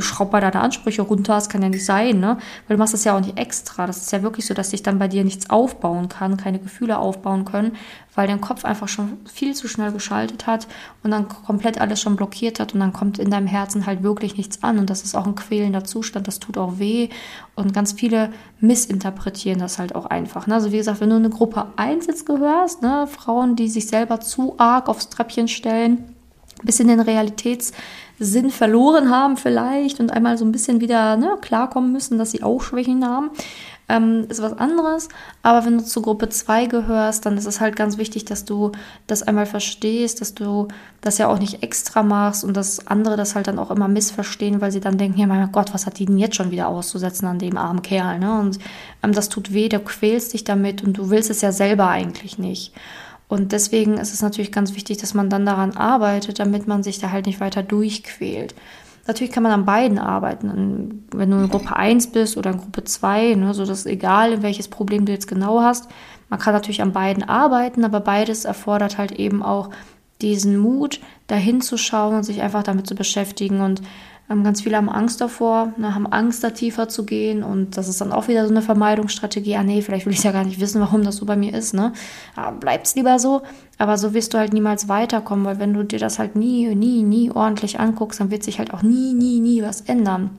schraub 0.00 0.30
bei 0.30 0.40
deine 0.40 0.60
Ansprüche 0.60 1.02
runter, 1.02 1.34
das 1.34 1.50
kann 1.50 1.62
ja 1.62 1.68
nicht 1.68 1.84
sein, 1.84 2.18
ne? 2.18 2.38
Weil 2.66 2.76
du 2.76 2.78
machst 2.78 2.94
das 2.94 3.04
ja 3.04 3.14
auch 3.14 3.20
nicht 3.20 3.38
extra. 3.38 3.86
Das 3.86 3.98
ist 3.98 4.12
ja 4.12 4.22
wirklich 4.22 4.46
so, 4.46 4.54
dass 4.54 4.70
sich 4.70 4.82
dann 4.82 4.98
bei 4.98 5.06
dir 5.06 5.22
nichts 5.22 5.50
aufbauen 5.50 6.08
kann, 6.08 6.38
keine 6.38 6.58
Gefühle 6.58 6.98
aufbauen 6.98 7.44
können, 7.44 7.72
weil 8.14 8.26
dein 8.26 8.40
Kopf 8.40 8.64
einfach 8.64 8.88
schon 8.88 9.18
viel 9.26 9.54
zu 9.54 9.68
schnell 9.68 9.92
geschaltet 9.92 10.46
hat 10.46 10.66
und 11.02 11.10
dann 11.10 11.28
komplett 11.28 11.78
alles 11.78 12.00
schon 12.00 12.16
blockiert 12.16 12.58
hat 12.58 12.72
und 12.72 12.80
dann 12.80 12.94
kommt 12.94 13.18
in 13.18 13.30
deinem 13.30 13.46
Herzen 13.46 13.84
halt 13.84 14.02
wirklich 14.02 14.38
nichts 14.38 14.62
an 14.62 14.78
und 14.78 14.88
das 14.88 15.02
ist 15.02 15.14
auch 15.14 15.26
ein 15.26 15.34
quälender 15.34 15.84
Zustand, 15.84 16.26
das 16.26 16.40
tut 16.40 16.56
auch 16.56 16.78
weh 16.78 17.10
und 17.56 17.74
ganz 17.74 17.92
viele 17.92 18.32
missinterpretieren 18.60 19.60
das 19.60 19.78
halt 19.78 19.94
auch 19.94 20.06
einfach. 20.06 20.46
Ne? 20.46 20.54
Also 20.54 20.72
wie 20.72 20.78
gesagt, 20.78 21.02
wenn 21.02 21.10
du 21.10 21.16
eine 21.16 21.30
Gruppe 21.30 21.66
1 21.76 22.06
jetzt 22.06 22.24
gehörst, 22.24 22.80
ne, 22.80 23.06
Frauen, 23.06 23.56
die 23.56 23.68
sich 23.68 23.88
selber 23.88 24.20
zu 24.20 24.54
arg 24.58 24.88
aufs 24.88 25.10
Treppchen 25.10 25.48
stellen, 25.48 26.04
bisschen 26.62 26.88
den 26.88 27.00
Realitätssinn 28.20 28.50
verloren 28.50 29.10
haben 29.10 29.36
vielleicht 29.36 30.00
und 30.00 30.12
einmal 30.12 30.38
so 30.38 30.44
ein 30.44 30.52
bisschen 30.52 30.80
wieder 30.80 31.16
ne, 31.16 31.36
klarkommen 31.40 31.92
müssen, 31.92 32.18
dass 32.18 32.30
sie 32.30 32.42
auch 32.42 32.62
Schwächen 32.62 33.04
haben, 33.04 33.30
ähm, 33.88 34.26
ist 34.28 34.40
was 34.40 34.56
anderes. 34.56 35.08
Aber 35.42 35.66
wenn 35.66 35.78
du 35.78 35.84
zur 35.84 36.02
Gruppe 36.02 36.28
2 36.28 36.66
gehörst, 36.66 37.26
dann 37.26 37.36
ist 37.36 37.46
es 37.46 37.60
halt 37.60 37.76
ganz 37.76 37.98
wichtig, 37.98 38.24
dass 38.24 38.44
du 38.44 38.72
das 39.06 39.22
einmal 39.22 39.46
verstehst, 39.46 40.20
dass 40.20 40.34
du 40.34 40.68
das 41.00 41.18
ja 41.18 41.28
auch 41.28 41.38
nicht 41.38 41.62
extra 41.62 42.02
machst 42.02 42.44
und 42.44 42.56
dass 42.56 42.86
andere 42.86 43.16
das 43.16 43.34
halt 43.34 43.46
dann 43.46 43.58
auch 43.58 43.70
immer 43.70 43.88
missverstehen, 43.88 44.60
weil 44.60 44.72
sie 44.72 44.80
dann 44.80 44.96
denken, 44.96 45.20
ja 45.20 45.26
mein 45.26 45.52
Gott, 45.52 45.74
was 45.74 45.86
hat 45.86 45.98
die 45.98 46.06
denn 46.06 46.18
jetzt 46.18 46.36
schon 46.36 46.50
wieder 46.50 46.68
auszusetzen 46.68 47.26
an 47.26 47.38
dem 47.38 47.58
armen 47.58 47.82
Kerl? 47.82 48.18
Ne? 48.18 48.38
Und 48.38 48.58
ähm, 49.02 49.12
das 49.12 49.28
tut 49.28 49.52
weh, 49.52 49.68
du 49.68 49.80
quälst 49.80 50.32
dich 50.32 50.44
damit 50.44 50.82
und 50.82 50.94
du 50.94 51.10
willst 51.10 51.30
es 51.30 51.42
ja 51.42 51.52
selber 51.52 51.88
eigentlich 51.88 52.38
nicht. 52.38 52.72
Und 53.34 53.50
deswegen 53.50 53.94
ist 53.94 54.14
es 54.14 54.22
natürlich 54.22 54.52
ganz 54.52 54.76
wichtig, 54.76 54.98
dass 54.98 55.12
man 55.12 55.28
dann 55.28 55.44
daran 55.44 55.76
arbeitet, 55.76 56.38
damit 56.38 56.68
man 56.68 56.84
sich 56.84 57.00
da 57.00 57.10
halt 57.10 57.26
nicht 57.26 57.40
weiter 57.40 57.64
durchquält. 57.64 58.54
Natürlich 59.08 59.32
kann 59.32 59.42
man 59.42 59.50
an 59.50 59.64
beiden 59.64 59.98
arbeiten. 59.98 61.04
Wenn 61.10 61.30
du 61.32 61.38
in 61.38 61.48
Gruppe 61.48 61.74
1 61.74 62.12
bist 62.12 62.36
oder 62.36 62.52
in 62.52 62.58
Gruppe 62.58 62.84
2, 62.84 63.34
ne, 63.34 63.52
so 63.52 63.66
das 63.66 63.80
ist 63.80 63.86
egal, 63.86 64.44
welches 64.44 64.68
Problem 64.68 65.04
du 65.04 65.10
jetzt 65.10 65.26
genau 65.26 65.62
hast. 65.62 65.88
Man 66.28 66.38
kann 66.38 66.54
natürlich 66.54 66.80
an 66.80 66.92
beiden 66.92 67.24
arbeiten, 67.24 67.84
aber 67.84 67.98
beides 67.98 68.44
erfordert 68.44 68.98
halt 68.98 69.10
eben 69.10 69.42
auch 69.42 69.70
diesen 70.22 70.56
Mut, 70.56 71.00
dahin 71.26 71.60
zu 71.60 71.76
schauen 71.76 72.14
und 72.14 72.22
sich 72.22 72.40
einfach 72.40 72.62
damit 72.62 72.86
zu 72.86 72.94
beschäftigen 72.94 73.62
und 73.62 73.82
ganz 74.42 74.62
viele 74.62 74.76
haben 74.76 74.88
Angst 74.88 75.20
davor, 75.20 75.72
ne, 75.76 75.94
haben 75.94 76.06
Angst, 76.06 76.42
da 76.42 76.50
tiefer 76.50 76.88
zu 76.88 77.06
gehen. 77.06 77.42
Und 77.42 77.76
das 77.76 77.88
ist 77.88 78.00
dann 78.00 78.10
auch 78.10 78.26
wieder 78.26 78.44
so 78.46 78.50
eine 78.50 78.62
Vermeidungsstrategie. 78.62 79.56
Ah, 79.56 79.62
nee, 79.62 79.82
vielleicht 79.82 80.06
will 80.06 80.12
ich 80.12 80.24
ja 80.24 80.32
gar 80.32 80.44
nicht 80.44 80.60
wissen, 80.60 80.80
warum 80.80 81.04
das 81.04 81.16
so 81.16 81.26
bei 81.26 81.36
mir 81.36 81.54
ist. 81.54 81.74
Ne? 81.74 81.92
Ja, 82.36 82.50
bleibt's 82.50 82.96
lieber 82.96 83.18
so. 83.18 83.42
Aber 83.78 83.98
so 83.98 84.14
wirst 84.14 84.34
du 84.34 84.38
halt 84.38 84.52
niemals 84.52 84.88
weiterkommen, 84.88 85.44
weil 85.44 85.58
wenn 85.58 85.74
du 85.74 85.84
dir 85.84 85.98
das 85.98 86.18
halt 86.18 86.34
nie, 86.34 86.74
nie, 86.74 87.02
nie 87.02 87.30
ordentlich 87.30 87.78
anguckst, 87.78 88.18
dann 88.20 88.30
wird 88.30 88.42
sich 88.42 88.58
halt 88.58 88.72
auch 88.74 88.82
nie, 88.82 89.12
nie, 89.14 89.40
nie 89.40 89.62
was 89.62 89.82
ändern. 89.82 90.38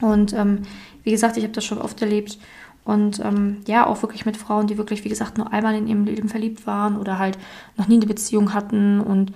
Und 0.00 0.32
ähm, 0.32 0.62
wie 1.02 1.10
gesagt, 1.10 1.36
ich 1.36 1.42
habe 1.42 1.52
das 1.52 1.64
schon 1.64 1.78
oft 1.78 2.00
erlebt. 2.00 2.38
Und 2.84 3.20
ähm, 3.22 3.58
ja, 3.66 3.86
auch 3.86 4.00
wirklich 4.00 4.24
mit 4.24 4.38
Frauen, 4.38 4.66
die 4.66 4.78
wirklich, 4.78 5.04
wie 5.04 5.10
gesagt, 5.10 5.36
nur 5.36 5.52
einmal 5.52 5.74
in 5.74 5.86
ihrem 5.86 6.04
Leben 6.04 6.30
verliebt 6.30 6.66
waren 6.66 6.96
oder 6.96 7.18
halt 7.18 7.36
noch 7.76 7.86
nie 7.86 7.96
eine 7.96 8.06
Beziehung 8.06 8.54
hatten. 8.54 9.00
Und 9.00 9.32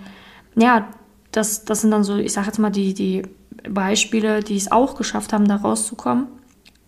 ja, 0.57 0.89
das, 1.33 1.65
das 1.65 1.81
sind 1.81 1.91
dann 1.91 2.05
so, 2.05 2.17
ich 2.17 2.33
sage 2.33 2.47
jetzt 2.47 2.59
mal, 2.59 2.71
die, 2.71 2.95
die 2.95 3.23
Beispiele, 3.69 4.43
die 4.43 4.57
es 4.57 4.71
auch 4.71 4.97
geschafft 4.97 5.33
haben, 5.33 5.49
da 5.49 5.57
rauszukommen. 5.57 6.27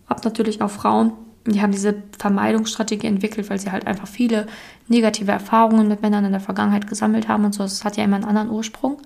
Hab 0.07 0.23
natürlich 0.23 0.61
auch 0.61 0.69
Frauen, 0.69 1.13
die 1.47 1.61
haben 1.61 1.71
diese 1.71 1.95
Vermeidungsstrategie 2.17 3.07
entwickelt, 3.07 3.49
weil 3.49 3.59
sie 3.59 3.71
halt 3.71 3.85
einfach 3.85 4.07
viele 4.07 4.47
negative 4.87 5.31
Erfahrungen 5.31 5.87
mit 5.87 6.01
Männern 6.01 6.25
in 6.25 6.31
der 6.31 6.41
Vergangenheit 6.41 6.87
gesammelt 6.87 7.27
haben 7.27 7.45
und 7.45 7.53
so. 7.53 7.63
Das 7.63 7.85
hat 7.85 7.97
ja 7.97 8.03
immer 8.03 8.15
einen 8.15 8.25
anderen 8.25 8.49
Ursprung. 8.49 8.97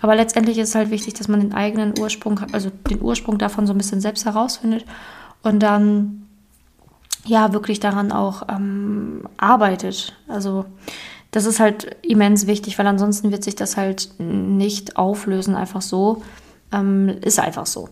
Aber 0.00 0.16
letztendlich 0.16 0.58
ist 0.58 0.70
es 0.70 0.74
halt 0.74 0.90
wichtig, 0.90 1.14
dass 1.14 1.28
man 1.28 1.40
den 1.40 1.54
eigenen 1.54 1.94
Ursprung, 1.98 2.40
also 2.52 2.70
den 2.90 3.02
Ursprung 3.02 3.38
davon 3.38 3.66
so 3.66 3.74
ein 3.74 3.78
bisschen 3.78 4.00
selbst 4.00 4.24
herausfindet 4.24 4.84
und 5.42 5.62
dann 5.62 6.26
ja 7.26 7.52
wirklich 7.52 7.80
daran 7.80 8.12
auch 8.12 8.42
ähm, 8.48 9.26
arbeitet. 9.36 10.14
Also 10.28 10.64
das 11.30 11.46
ist 11.46 11.60
halt 11.60 11.96
immens 12.02 12.46
wichtig, 12.46 12.78
weil 12.78 12.86
ansonsten 12.86 13.30
wird 13.30 13.44
sich 13.44 13.56
das 13.56 13.76
halt 13.76 14.10
nicht 14.18 14.96
auflösen, 14.96 15.54
einfach 15.54 15.82
so. 15.82 16.22
Ähm, 16.72 17.08
ist 17.20 17.38
einfach 17.38 17.66
so. 17.66 17.88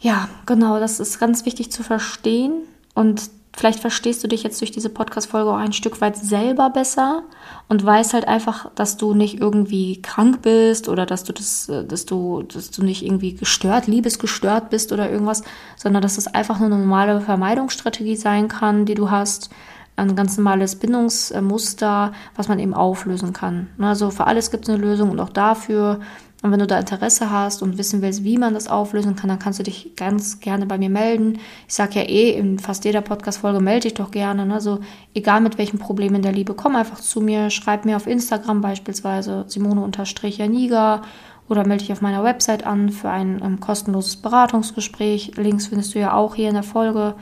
Ja, 0.00 0.28
genau, 0.44 0.78
das 0.78 1.00
ist 1.00 1.18
ganz 1.18 1.46
wichtig 1.46 1.72
zu 1.72 1.82
verstehen. 1.82 2.62
Und 2.94 3.30
vielleicht 3.56 3.80
verstehst 3.80 4.22
du 4.22 4.28
dich 4.28 4.42
jetzt 4.42 4.60
durch 4.60 4.70
diese 4.70 4.90
Podcast-Folge 4.90 5.50
auch 5.50 5.56
ein 5.56 5.72
Stück 5.72 6.00
weit 6.00 6.16
selber 6.16 6.70
besser 6.70 7.22
und 7.68 7.84
weißt 7.84 8.12
halt 8.12 8.28
einfach, 8.28 8.70
dass 8.74 8.96
du 8.96 9.14
nicht 9.14 9.40
irgendwie 9.40 10.02
krank 10.02 10.42
bist 10.42 10.88
oder 10.88 11.06
dass 11.06 11.24
du 11.24 11.32
das, 11.32 11.68
äh, 11.68 11.84
dass 11.84 12.04
du, 12.06 12.42
dass 12.42 12.70
du 12.70 12.82
nicht 12.82 13.02
irgendwie 13.02 13.34
gestört, 13.34 13.86
liebesgestört 13.86 14.70
bist 14.70 14.92
oder 14.92 15.10
irgendwas, 15.10 15.42
sondern 15.76 16.02
dass 16.02 16.18
es 16.18 16.26
einfach 16.26 16.60
eine 16.60 16.68
normale 16.68 17.20
Vermeidungsstrategie 17.20 18.16
sein 18.16 18.48
kann, 18.48 18.84
die 18.84 18.94
du 18.94 19.10
hast. 19.10 19.50
Ein 19.96 20.16
ganz 20.16 20.36
normales 20.36 20.76
Bindungsmuster, 20.76 22.12
was 22.34 22.48
man 22.48 22.58
eben 22.58 22.74
auflösen 22.74 23.32
kann. 23.32 23.68
Also 23.78 24.10
für 24.10 24.26
alles 24.26 24.50
gibt 24.50 24.64
es 24.64 24.74
eine 24.74 24.82
Lösung 24.82 25.10
und 25.10 25.20
auch 25.20 25.30
dafür 25.30 26.00
und 26.44 26.52
wenn 26.52 26.58
du 26.58 26.66
da 26.66 26.78
Interesse 26.78 27.30
hast 27.30 27.62
und 27.62 27.78
wissen 27.78 28.02
willst, 28.02 28.22
wie 28.22 28.36
man 28.36 28.52
das 28.52 28.68
auflösen 28.68 29.16
kann, 29.16 29.28
dann 29.28 29.38
kannst 29.38 29.60
du 29.60 29.62
dich 29.62 29.96
ganz 29.96 30.40
gerne 30.40 30.66
bei 30.66 30.76
mir 30.76 30.90
melden. 30.90 31.38
Ich 31.66 31.72
sage 31.72 32.00
ja 32.00 32.02
eh 32.02 32.32
in 32.32 32.58
fast 32.58 32.84
jeder 32.84 33.00
Podcast-Folge, 33.00 33.60
melde 33.60 33.84
dich 33.88 33.94
doch 33.94 34.10
gerne. 34.10 34.44
Ne? 34.44 34.52
Also 34.52 34.80
egal 35.14 35.40
mit 35.40 35.56
welchem 35.56 35.78
Problem 35.78 36.14
in 36.14 36.20
der 36.20 36.32
Liebe, 36.32 36.52
komm 36.52 36.76
einfach 36.76 37.00
zu 37.00 37.22
mir, 37.22 37.48
schreib 37.48 37.86
mir 37.86 37.96
auf 37.96 38.06
Instagram 38.06 38.60
beispielsweise 38.60 39.46
Simone-Janiga 39.48 41.00
oder 41.48 41.66
melde 41.66 41.84
dich 41.84 41.92
auf 41.92 42.02
meiner 42.02 42.22
Website 42.22 42.66
an 42.66 42.90
für 42.90 43.08
ein 43.08 43.40
ähm, 43.42 43.60
kostenloses 43.60 44.16
Beratungsgespräch. 44.16 45.38
Links 45.38 45.68
findest 45.68 45.94
du 45.94 45.98
ja 45.98 46.12
auch 46.12 46.34
hier 46.34 46.48
in 46.48 46.54
der 46.56 46.62
Folge. 46.62 47.14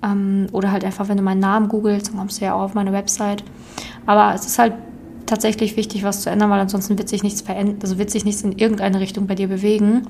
Ähm, 0.00 0.46
oder 0.52 0.70
halt 0.70 0.84
einfach, 0.84 1.08
wenn 1.08 1.16
du 1.16 1.24
meinen 1.24 1.40
Namen 1.40 1.66
googelst, 1.66 2.10
dann 2.10 2.18
kommst 2.18 2.40
du 2.40 2.44
ja 2.44 2.54
auch 2.54 2.62
auf 2.62 2.74
meine 2.74 2.92
Website. 2.92 3.42
Aber 4.06 4.32
es 4.32 4.46
ist 4.46 4.60
halt 4.60 4.74
tatsächlich 5.26 5.76
wichtig, 5.76 6.02
was 6.02 6.22
zu 6.22 6.30
ändern, 6.30 6.50
weil 6.50 6.60
ansonsten 6.60 6.98
wird 6.98 7.08
sich 7.08 7.22
nichts 7.22 7.40
verändern, 7.40 7.78
also 7.82 7.98
wird 7.98 8.10
sich 8.10 8.24
nichts 8.24 8.42
in 8.42 8.52
irgendeine 8.52 9.00
Richtung 9.00 9.26
bei 9.26 9.34
dir 9.34 9.48
bewegen. 9.48 10.06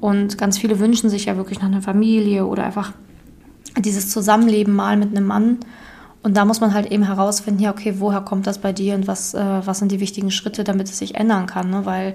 Und 0.00 0.38
ganz 0.38 0.58
viele 0.58 0.78
wünschen 0.78 1.08
sich 1.10 1.26
ja 1.26 1.36
wirklich 1.36 1.60
nach 1.60 1.68
einer 1.68 1.82
Familie 1.82 2.46
oder 2.46 2.64
einfach 2.64 2.92
dieses 3.78 4.10
Zusammenleben 4.10 4.74
mal 4.74 4.96
mit 4.96 5.10
einem 5.10 5.26
Mann. 5.26 5.58
Und 6.22 6.36
da 6.36 6.44
muss 6.44 6.60
man 6.60 6.72
halt 6.72 6.90
eben 6.90 7.04
herausfinden, 7.04 7.62
ja, 7.62 7.70
okay, 7.70 7.96
woher 7.98 8.20
kommt 8.20 8.46
das 8.46 8.58
bei 8.58 8.72
dir 8.72 8.94
und 8.94 9.06
was, 9.06 9.34
äh, 9.34 9.66
was 9.66 9.78
sind 9.78 9.92
die 9.92 10.00
wichtigen 10.00 10.30
Schritte, 10.30 10.64
damit 10.64 10.88
es 10.88 10.98
sich 10.98 11.16
ändern 11.16 11.46
kann. 11.46 11.70
Ne? 11.70 11.84
Weil, 11.84 12.14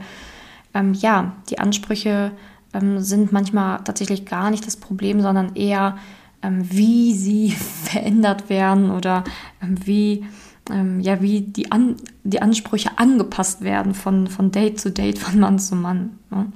ähm, 0.73 0.93
ja, 0.93 1.33
die 1.49 1.59
Ansprüche 1.59 2.31
ähm, 2.73 2.99
sind 2.99 3.31
manchmal 3.31 3.83
tatsächlich 3.83 4.25
gar 4.25 4.49
nicht 4.49 4.65
das 4.65 4.77
Problem, 4.77 5.21
sondern 5.21 5.55
eher, 5.55 5.97
ähm, 6.41 6.61
wie 6.71 7.13
sie 7.13 7.51
verändert 7.83 8.49
werden 8.49 8.91
oder 8.91 9.23
ähm, 9.61 9.75
wie 9.85 10.25
ähm, 10.71 10.99
ja, 10.99 11.21
wie 11.21 11.41
die, 11.41 11.71
An 11.71 11.95
die 12.23 12.41
Ansprüche 12.41 12.91
angepasst 12.97 13.61
werden 13.61 13.93
von, 13.93 14.27
von 14.27 14.51
Date 14.51 14.79
zu 14.79 14.91
Date, 14.91 15.19
von 15.19 15.39
Mann 15.39 15.59
zu 15.59 15.75
Mann. 15.75 16.17
Ne? 16.29 16.47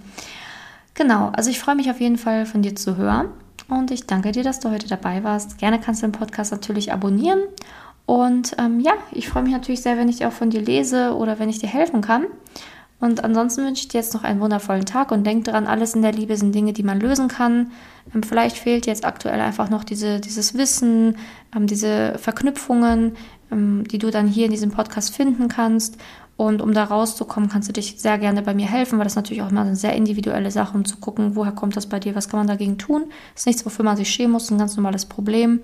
Genau, 0.94 1.30
also 1.30 1.50
ich 1.50 1.60
freue 1.60 1.76
mich 1.76 1.90
auf 1.90 2.00
jeden 2.00 2.18
Fall 2.18 2.46
von 2.46 2.62
dir 2.62 2.76
zu 2.76 2.98
hören 2.98 3.28
und 3.68 3.92
ich 3.92 4.06
danke 4.06 4.32
dir, 4.32 4.44
dass 4.44 4.60
du 4.60 4.70
heute 4.70 4.88
dabei 4.88 5.24
warst. 5.24 5.58
Gerne 5.58 5.80
kannst 5.80 6.02
du 6.02 6.08
den 6.08 6.12
Podcast 6.12 6.52
natürlich 6.52 6.94
abonnieren 6.94 7.40
und 8.06 8.56
ähm, 8.60 8.80
ja, 8.80 8.94
ich 9.12 9.30
freue 9.30 9.44
mich 9.44 9.54
natürlich 9.54 9.82
sehr, 9.82 9.98
wenn 9.98 10.10
ich 10.10 10.18
dir 10.18 10.28
auch 10.28 10.34
von 10.34 10.50
dir 10.50 10.62
lese 10.62 11.16
oder 11.16 11.40
wenn 11.40 11.50
ich 11.50 11.60
dir 11.60 11.70
helfen 11.70 12.02
kann. 12.02 12.26
Und 13.00 13.22
ansonsten 13.24 13.66
wünsche 13.66 13.82
ich 13.82 13.88
dir 13.90 13.98
jetzt 13.98 14.14
noch 14.14 14.24
einen 14.24 14.40
wundervollen 14.40 14.86
Tag 14.86 15.12
und 15.12 15.26
denk 15.26 15.44
daran, 15.44 15.68
alles 15.68 15.94
in 15.94 16.02
der 16.02 16.14
Liebe 16.14 16.38
sind 16.38 16.56
Dinge, 16.56 16.72
die 16.72 16.84
man 16.84 17.02
lösen 17.02 17.28
kann. 17.28 17.72
Ähm, 18.14 18.24
vielleicht 18.24 18.58
fehlt 18.58 18.86
jetzt 18.86 19.04
aktuell 19.04 19.42
einfach 19.42 19.70
noch 19.70 19.84
diese, 19.84 20.20
dieses 20.20 20.58
Wissen, 20.58 21.18
ähm, 21.56 21.68
diese 21.68 22.18
Verknüpfungen, 22.18 23.16
die 23.56 23.98
du 23.98 24.12
dann 24.12 24.28
hier 24.28 24.46
in 24.46 24.52
diesem 24.52 24.72
Podcast 24.72 25.16
finden 25.16 25.48
kannst. 25.48 25.98
Und 26.36 26.62
um 26.62 26.74
da 26.74 26.86
rauszukommen, 26.86 27.50
kannst 27.50 27.70
du 27.70 27.74
dich 27.74 27.96
sehr 28.00 28.18
gerne 28.18 28.42
bei 28.42 28.54
mir 28.56 28.66
helfen, 28.66 28.98
weil 28.98 29.04
das 29.04 29.16
natürlich 29.16 29.44
auch 29.44 29.52
immer 29.52 29.62
eine 29.62 29.76
sehr 29.76 29.94
individuelle 29.94 30.50
Sache, 30.50 30.76
um 30.76 30.84
zu 30.84 30.98
gucken, 30.98 31.36
woher 31.36 31.52
kommt 31.52 31.78
das 31.78 31.86
bei 31.86 32.00
dir, 32.00 32.16
was 32.16 32.28
kann 32.28 32.40
man 32.40 32.48
dagegen 32.48 32.80
tun. 32.80 33.06
Das 33.34 33.44
ist 33.44 33.46
nichts, 33.46 33.66
wofür 33.66 33.86
man 33.86 33.98
sich 33.98 34.10
schämen 34.10 34.32
muss, 34.32 34.50
ein 34.50 34.58
ganz 34.58 34.76
normales 34.76 35.06
Problem. 35.06 35.60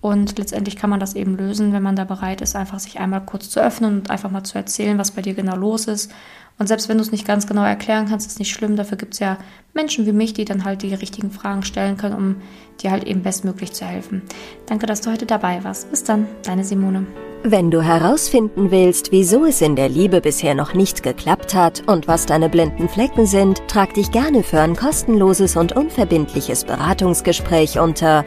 Und 0.00 0.38
letztendlich 0.38 0.76
kann 0.76 0.90
man 0.90 1.00
das 1.00 1.14
eben 1.14 1.36
lösen, 1.36 1.72
wenn 1.72 1.82
man 1.82 1.96
da 1.96 2.04
bereit 2.04 2.40
ist, 2.40 2.56
einfach 2.56 2.78
sich 2.78 3.00
einmal 3.00 3.24
kurz 3.24 3.50
zu 3.50 3.60
öffnen 3.60 3.98
und 3.98 4.10
einfach 4.10 4.30
mal 4.30 4.44
zu 4.44 4.56
erzählen, 4.56 4.96
was 4.98 5.10
bei 5.10 5.22
dir 5.22 5.34
genau 5.34 5.56
los 5.56 5.86
ist. 5.86 6.10
Und 6.58 6.66
selbst 6.66 6.88
wenn 6.88 6.98
du 6.98 7.02
es 7.02 7.12
nicht 7.12 7.26
ganz 7.26 7.46
genau 7.46 7.64
erklären 7.64 8.06
kannst, 8.08 8.26
ist 8.26 8.38
nicht 8.38 8.52
schlimm. 8.52 8.76
Dafür 8.76 8.98
gibt 8.98 9.14
es 9.14 9.20
ja 9.20 9.38
Menschen 9.72 10.04
wie 10.06 10.12
mich, 10.12 10.34
die 10.34 10.44
dann 10.44 10.64
halt 10.64 10.82
die 10.82 10.94
richtigen 10.94 11.30
Fragen 11.30 11.62
stellen 11.62 11.96
können, 11.96 12.14
um 12.14 12.36
dir 12.82 12.90
halt 12.90 13.04
eben 13.04 13.22
bestmöglich 13.22 13.72
zu 13.72 13.84
helfen. 13.84 14.22
Danke, 14.66 14.86
dass 14.86 15.00
du 15.00 15.10
heute 15.10 15.26
dabei 15.26 15.64
warst. 15.64 15.90
Bis 15.90 16.04
dann, 16.04 16.26
deine 16.44 16.64
Simone. 16.64 17.06
Wenn 17.42 17.70
du 17.70 17.80
herausfinden 17.80 18.70
willst, 18.70 19.12
wieso 19.12 19.46
es 19.46 19.62
in 19.62 19.74
der 19.74 19.88
Liebe 19.88 20.20
bisher 20.20 20.54
noch 20.54 20.74
nicht 20.74 21.02
geklappt 21.02 21.54
hat 21.54 21.82
und 21.86 22.06
was 22.06 22.26
deine 22.26 22.50
blinden 22.50 22.90
Flecken 22.90 23.24
sind, 23.24 23.66
trag 23.66 23.94
dich 23.94 24.10
gerne 24.10 24.42
für 24.42 24.60
ein 24.60 24.76
kostenloses 24.76 25.56
und 25.56 25.74
unverbindliches 25.74 26.64
Beratungsgespräch 26.64 27.78
unter 27.78 28.26